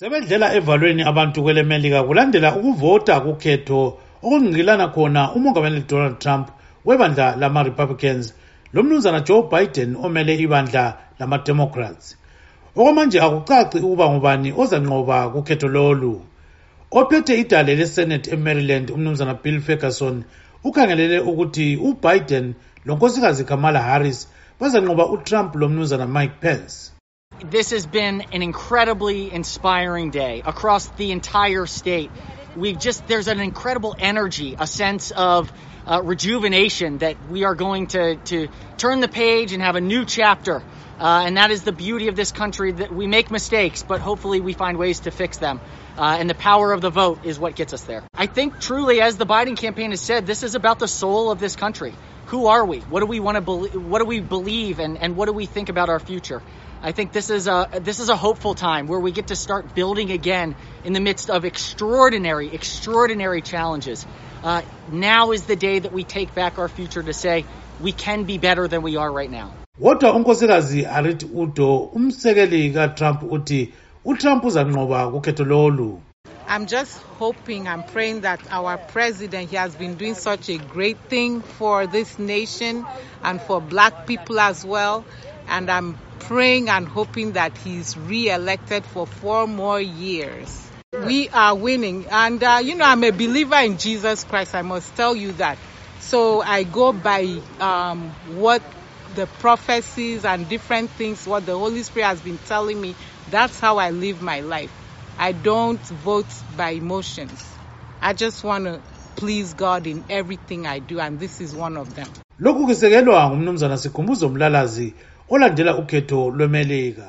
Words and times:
sebedlela 0.00 0.54
evalweni 0.58 1.02
abantu 1.10 1.42
kwelemelika 1.44 2.00
kulandela 2.08 2.48
ukuvota 2.58 3.14
kukhetho 3.20 3.80
okungqilana 4.24 4.86
khona 4.94 5.22
umongameli 5.36 5.80
donald 5.90 6.18
trump 6.18 6.46
webandla 6.86 7.36
lama-republicans 7.40 8.24
lomnumzana 8.74 9.20
joe 9.20 9.42
biden 9.52 9.90
omele 10.04 10.32
ibandla 10.44 10.84
lama-democrats 11.18 12.04
okwamanje 12.78 13.18
akucaci 13.20 13.78
ukuba 13.78 14.04
ngubani 14.10 14.50
ozanqoba 14.62 15.28
kukhetho 15.32 15.68
lolu. 15.68 16.14
Ophethe 16.98 17.34
idale 17.42 17.72
lesenate 17.76 18.30
emaryland 18.34 18.90
umnumzana 18.90 19.34
bill 19.42 19.60
ferguson 19.60 20.24
ukhangelele 20.64 21.18
ukuthi 21.30 21.76
ubiden 21.76 22.54
lonkosikazi 22.86 23.44
kamala 23.44 23.80
harris 23.82 24.28
bazanqoba 24.60 25.04
utrump 25.14 25.54
lomnumzana 25.60 26.06
mike 26.06 26.36
pence. 26.40 26.99
This 27.44 27.70
has 27.70 27.86
been 27.86 28.20
an 28.32 28.42
incredibly 28.42 29.32
inspiring 29.32 30.10
day 30.10 30.42
across 30.44 30.88
the 30.88 31.10
entire 31.10 31.64
state. 31.64 32.10
We've 32.54 32.78
just, 32.78 33.06
there's 33.06 33.28
an 33.28 33.40
incredible 33.40 33.96
energy, 33.98 34.56
a 34.58 34.66
sense 34.66 35.10
of 35.10 35.50
uh, 35.86 36.02
rejuvenation 36.02 36.98
that 36.98 37.16
we 37.30 37.44
are 37.44 37.54
going 37.54 37.86
to, 37.88 38.16
to 38.16 38.48
turn 38.76 39.00
the 39.00 39.08
page 39.08 39.52
and 39.52 39.62
have 39.62 39.74
a 39.74 39.80
new 39.80 40.04
chapter. 40.04 40.62
Uh, 40.98 41.22
and 41.24 41.38
that 41.38 41.50
is 41.50 41.62
the 41.62 41.72
beauty 41.72 42.08
of 42.08 42.16
this 42.16 42.30
country 42.30 42.72
that 42.72 42.92
we 42.92 43.06
make 43.06 43.30
mistakes, 43.30 43.82
but 43.82 44.02
hopefully 44.02 44.40
we 44.40 44.52
find 44.52 44.76
ways 44.76 45.00
to 45.00 45.10
fix 45.10 45.38
them. 45.38 45.60
Uh, 45.96 46.18
and 46.20 46.28
the 46.28 46.34
power 46.34 46.72
of 46.72 46.82
the 46.82 46.90
vote 46.90 47.24
is 47.24 47.38
what 47.38 47.56
gets 47.56 47.72
us 47.72 47.82
there. 47.84 48.02
I 48.14 48.26
think 48.26 48.60
truly, 48.60 49.00
as 49.00 49.16
the 49.16 49.26
Biden 49.26 49.56
campaign 49.56 49.90
has 49.90 50.02
said, 50.02 50.26
this 50.26 50.42
is 50.42 50.54
about 50.54 50.78
the 50.78 50.88
soul 50.88 51.30
of 51.30 51.40
this 51.40 51.56
country. 51.56 51.94
Who 52.26 52.46
are 52.46 52.64
we? 52.64 52.80
What 52.80 53.00
do 53.00 53.06
we 53.06 53.18
want 53.18 53.36
to 53.36 53.40
believe? 53.40 53.74
What 53.74 53.98
do 53.98 54.04
we 54.04 54.20
believe? 54.20 54.78
And, 54.78 54.98
and 54.98 55.16
what 55.16 55.26
do 55.26 55.32
we 55.32 55.46
think 55.46 55.68
about 55.68 55.88
our 55.88 55.98
future? 55.98 56.42
I 56.82 56.92
think 56.92 57.12
this 57.12 57.28
is 57.28 57.46
a 57.46 57.68
this 57.82 58.00
is 58.00 58.08
a 58.08 58.16
hopeful 58.16 58.54
time 58.54 58.86
where 58.86 58.98
we 58.98 59.12
get 59.12 59.26
to 59.26 59.36
start 59.36 59.74
building 59.74 60.10
again 60.10 60.54
in 60.82 60.94
the 60.94 61.00
midst 61.00 61.28
of 61.28 61.44
extraordinary, 61.44 62.48
extraordinary 62.54 63.42
challenges. 63.42 64.06
Uh, 64.42 64.62
now 64.90 65.32
is 65.32 65.44
the 65.44 65.56
day 65.56 65.78
that 65.78 65.92
we 65.92 66.04
take 66.04 66.34
back 66.34 66.58
our 66.58 66.68
future 66.68 67.02
to 67.02 67.12
say 67.12 67.44
we 67.80 67.92
can 67.92 68.24
be 68.24 68.38
better 68.38 68.66
than 68.66 68.80
we 68.82 68.96
are 68.96 69.12
right 69.12 69.30
now. 69.30 69.52
kodwa 69.80 70.12
unkosikazi 70.12 70.86
arit 70.86 71.22
udo 71.34 71.78
umsekeli 71.78 72.70
katrump 72.70 73.22
uthi 73.22 73.72
utrump 74.04 74.44
uzanqoba 74.44 75.10
kukhetho 75.10 75.44
lolu 75.44 76.00
I'm 76.48 76.66
just 76.66 76.98
hoping 77.18 77.68
and 77.68 77.86
praying 77.86 78.22
that 78.22 78.40
our 78.50 78.76
president 78.78 79.50
he 79.50 79.56
has 79.56 79.76
been 79.76 79.94
doing 79.94 80.14
such 80.14 80.48
a 80.48 80.58
great 80.58 80.98
thing 81.08 81.42
for 81.42 81.86
this 81.86 82.18
nation 82.18 82.84
and 83.22 83.40
for 83.40 83.60
black 83.60 84.06
people 84.06 84.40
as 84.40 84.64
well 84.64 85.04
and 85.50 85.68
I'm 85.70 85.98
praying 86.20 86.68
and 86.68 86.86
hoping 86.88 87.32
that 87.32 87.58
he's 87.58 87.96
re-elected 87.96 88.84
for 88.84 89.06
four 89.06 89.46
more 89.46 89.80
years. 89.80 90.70
We 91.04 91.28
are 91.30 91.54
winning, 91.54 92.06
and 92.10 92.42
uh, 92.42 92.60
you 92.62 92.76
know 92.76 92.84
I'm 92.84 93.02
a 93.04 93.10
believer 93.10 93.56
in 93.56 93.78
Jesus 93.78 94.24
Christ. 94.24 94.54
I 94.54 94.62
must 94.62 94.94
tell 94.96 95.16
you 95.16 95.32
that. 95.32 95.58
So 95.98 96.40
I 96.42 96.62
go 96.64 96.92
by 96.92 97.40
um, 97.58 98.10
what 98.36 98.62
the 99.14 99.26
prophecies 99.26 100.24
and 100.24 100.48
different 100.48 100.90
things, 100.90 101.26
what 101.26 101.46
the 101.46 101.56
Holy 101.56 101.82
Spirit 101.82 102.06
has 102.06 102.20
been 102.20 102.38
telling 102.38 102.80
me. 102.80 102.94
That's 103.30 103.58
how 103.58 103.78
I 103.78 103.90
live 103.90 104.22
my 104.22 104.40
life. 104.40 104.72
I 105.18 105.32
don't 105.32 105.80
vote 105.86 106.32
by 106.56 106.70
emotions. 106.70 107.56
I 108.00 108.12
just 108.12 108.44
want 108.44 108.64
to 108.64 108.80
please 109.16 109.54
God 109.54 109.86
in 109.86 110.04
everything 110.08 110.66
I 110.66 110.78
do, 110.78 111.00
and 111.00 111.18
this 111.18 111.40
is 111.40 111.54
one 111.54 111.76
of 111.76 111.94
them. 111.94 112.08
Olandela 115.30 115.72
ukhetho 115.80 116.30
lwemelika. 116.36 117.08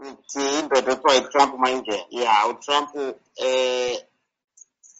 Ngithi 0.00 0.42
indoda 0.58 0.92
ekuthiwa 0.92 1.14
yi-trump 1.16 1.52
manje. 1.62 1.96
Ya 2.10 2.46
utrump 2.50 2.90
eh 3.36 4.04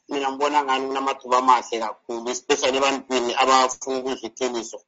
mina 0.09 0.29
ngibona 0.31 0.65
ngani 0.65 0.87
kunamathuba 0.89 1.39
amahle 1.39 1.79
kakhulu 1.79 2.31
especially 2.31 2.79
ebantwini 2.79 3.33
abafuna 3.43 3.99
ukuzwa 3.99 4.29
iqiniso 4.29 4.79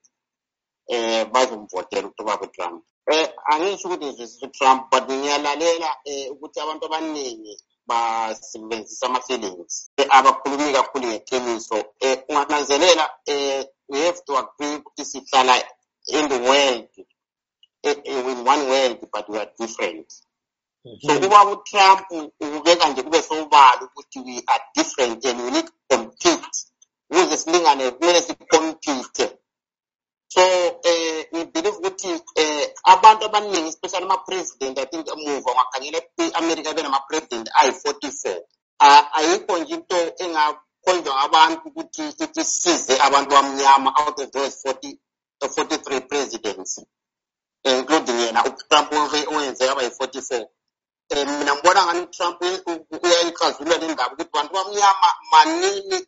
eh 0.93 1.25
bazomvotela 1.33 2.07
ukuthi 2.09 2.23
babe 2.29 2.47
trump 2.55 2.85
eh 3.13 3.29
angisho 3.51 3.89
ukuthi 3.89 4.07
ngizwisisa 4.07 4.47
utrump 4.47 4.81
but 4.91 5.05
ngiyalalela 5.11 5.91
eh 6.05 6.33
ukuthi 6.33 6.59
abantu 6.61 6.85
abaningi 6.87 7.55
basebenzisa 7.89 9.07
ama-feelings 9.07 9.75
abakhulumi 10.17 10.73
kakhulu 10.73 11.07
ngeqiniso. 11.09 11.79
Um 12.05 12.17
ungananzelela 12.29 13.05
um 13.33 13.65
we 13.89 13.99
have 14.07 14.21
to 14.27 14.33
agree 14.39 14.77
ukuthi 14.77 15.05
sihlala 15.05 15.55
in 16.09 16.29
the 16.29 16.39
world. 16.39 16.89
In 17.93 18.45
one 18.45 18.69
world 18.69 18.99
but 19.13 19.29
we 19.29 19.39
are 19.39 19.51
different. 19.59 20.13
So 21.03 21.21
kuba 21.21 21.45
utrump 21.45 22.11
ubeka 22.41 22.89
nje 22.89 23.03
kube 23.03 23.23
sobala 23.23 23.81
ukuthi 23.83 24.21
we 24.21 24.43
are 24.47 24.65
different 24.75 25.25
and 25.25 25.41
we 25.41 25.51
need 25.51 25.67
to 25.67 25.73
compete 25.89 26.57
ukuze 27.11 27.37
silingane 27.37 27.91
kumele 27.91 28.23
sicompete 28.23 29.39
so 30.29 30.41
eh 30.83 31.27
ngibelieve 31.35 31.77
ukuthi 31.77 32.23
eh 32.35 32.75
abantu 32.85 33.25
abaningi 33.25 33.69
especially 33.69 34.05
ama-president 34.05 34.79
i 34.79 34.87
think 34.87 35.09
emuva 35.09 35.51
ungakhangela 35.53 35.99
i-america 36.19 36.75
benama-president 36.75 37.51
ayi-forty-four. 37.55 38.39
Ayikho 38.79 39.59
nje 39.59 39.75
into 39.75 39.97
engakhonjwa 40.25 41.15
ngabantu 41.15 41.69
ukuthi 41.69 42.03
ithi 42.25 42.45
size 42.45 42.95
abantu 43.07 43.31
bamnyama 43.31 43.91
out 44.01 44.19
of 44.21 44.31
those 44.31 44.55
forty 44.63 44.99
forty-three 45.55 46.01
presidents 46.01 46.73
including 47.67 48.19
yena 48.21 48.45
utrump 48.45 48.93
owenze 49.33 49.67
yaba 49.67 49.83
yi-forty-four 49.83 50.45
um 51.11 51.39
mina 51.39 51.55
ngibona 51.55 51.85
ngani 51.85 52.01
utrump 52.01 52.41
uyayixazulula 53.05 53.77
le 53.79 53.87
ndaba 53.93 54.13
ukuthi 54.15 54.31
bantu 54.35 54.53
bamnyama 54.55 55.09
manini 55.33 55.99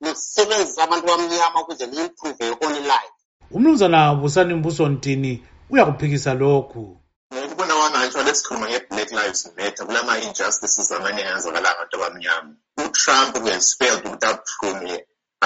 nokusebenzisa 0.00 0.82
abantu 0.82 1.06
bamnyama 1.06 1.60
ukuze 1.62 1.86
ni-improve 1.86 2.44
your 2.46 2.58
own 2.64 2.74
life. 2.92 3.16
Umnumzana 3.50 4.14
busani 4.14 4.54
mbuso 4.54 4.88
ntini 4.88 5.32
uyakuphikisa 5.70 6.34
lokhu. 6.34 7.00
Ngokubona 7.34 7.74
kwami 7.74 7.98
ngisho 7.98 8.22
lesikhuluma 8.22 8.66
nge-black 8.68 9.10
lives 9.18 9.42
matter 9.56 9.86
kulama-injustices 9.86 10.92
amanye 10.92 11.22
ayenzakala 11.22 11.68
abantu 11.70 11.96
abamnyama. 11.96 12.54
Utrump 12.84 13.32
kuyespect 13.42 14.04
ukuthi 14.06 14.26
aphume 14.26 14.94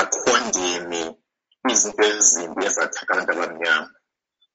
akhondeme 0.00 1.02
izinto 1.72 2.04
ezimbi 2.12 2.64
ezathaka 2.68 3.10
abantu 3.14 3.32
abamnyama 3.32 3.93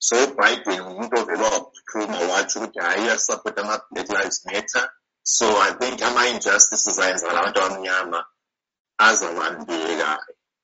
so 0.07 0.15
ubiden 0.23 0.81
umuntu 0.89 1.13
ovele 1.21 1.43
waphuma 1.43 2.19
watsho 2.31 2.59
ukuthi 2.59 2.79
hhayi 2.79 3.03
uyasupporta 3.03 3.61
ama-black 3.61 4.09
lives 4.09 4.45
matter 4.45 4.85
so 5.23 5.45
i 5.61 5.71
think 5.79 6.01
ama-injustices 6.01 6.99
ayenzakala 6.99 7.39
abantu 7.39 7.59
abamnyama 7.61 8.19
azabambeka 9.07 10.09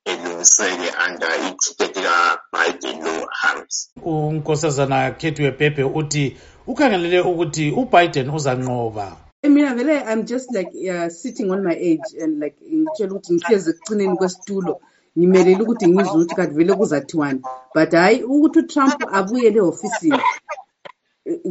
elungiseke 0.04 0.88
under 1.06 1.30
iticket 1.48 1.96
lika-biden 1.96 3.04
lo-harris 3.04 3.90
unkosazana 4.04 5.10
khethiwe 5.10 5.50
pepe 5.50 5.84
uthi 5.84 6.36
ukhangelele 6.66 7.20
ukuthi 7.20 7.70
ubiden 7.70 8.30
uzanqoba. 8.30 9.16
Mina 9.42 9.74
vele 9.74 10.04
i'm 10.12 10.24
just 10.24 10.50
like 10.54 10.72
uh, 10.90 11.08
sitting 11.08 11.50
on 11.50 11.62
my 11.62 11.74
age 11.74 12.08
and 12.22 12.42
like 12.42 12.56
ngitshela 12.74 13.12
ukuthi 13.14 13.34
ngihlezi 13.34 13.70
ekucineni 13.70 14.16
kwesitulo 14.16 14.80
ngimelele 15.18 15.60
ukuthi 15.62 15.86
ngizwe 15.88 16.14
ukuthi 16.14 16.34
kanti 16.34 16.54
vele 16.54 16.72
kuzathiwani 16.78 17.40
but 17.74 17.90
hhayi 17.92 18.22
ukuthi 18.22 18.58
utrump 18.58 18.98
abuyele 19.18 19.58
ehofisini 19.62 20.20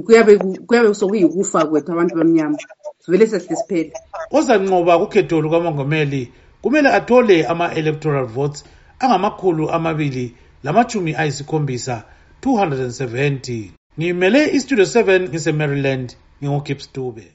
kuyabe 0.06 0.34
kuyabe 0.68 0.94
sokuyikufa 0.94 1.66
kwethu 1.70 1.92
abantu 1.92 2.14
bamnyama. 2.16 2.58
Sivele 3.04 3.28
sesihle 3.28 3.56
siphele 3.56 3.94
ozanqoba 4.38 5.00
kukhetho 5.02 5.42
lukamongameli 5.42 6.32
kumele 6.62 6.90
athole 6.90 7.46
ama-electoral 7.52 8.26
votes 8.26 8.64
angamakhulu 9.00 9.70
amabili 9.76 10.26
lamachumi 10.64 11.12
ayisikhombisa 11.16 12.04
270 12.42 13.70
ngimele 14.00 14.42
istudio 14.58 14.86
7 14.86 15.30
ngise-maryland 15.30 16.08
ngingugibbs 16.42 16.90
dube 16.94 17.26